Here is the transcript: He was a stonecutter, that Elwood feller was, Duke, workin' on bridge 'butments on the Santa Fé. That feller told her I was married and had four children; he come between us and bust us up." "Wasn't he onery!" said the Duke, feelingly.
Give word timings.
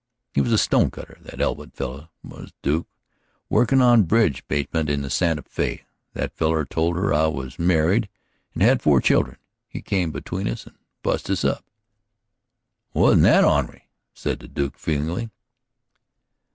He 0.33 0.41
was 0.41 0.51
a 0.51 0.57
stonecutter, 0.57 1.19
that 1.21 1.39
Elwood 1.39 1.75
feller 1.75 2.09
was, 2.23 2.51
Duke, 2.63 2.87
workin' 3.49 3.83
on 3.83 4.05
bridge 4.05 4.43
'butments 4.47 4.91
on 4.93 5.01
the 5.03 5.11
Santa 5.11 5.43
Fé. 5.43 5.81
That 6.13 6.33
feller 6.33 6.65
told 6.65 6.95
her 6.95 7.13
I 7.13 7.27
was 7.27 7.59
married 7.59 8.09
and 8.55 8.63
had 8.63 8.81
four 8.81 8.99
children; 8.99 9.37
he 9.67 9.79
come 9.83 10.09
between 10.09 10.47
us 10.47 10.65
and 10.65 10.75
bust 11.03 11.29
us 11.29 11.45
up." 11.45 11.63
"Wasn't 12.95 13.27
he 13.27 13.31
onery!" 13.31 13.81
said 14.11 14.39
the 14.39 14.47
Duke, 14.47 14.75
feelingly. 14.79 15.29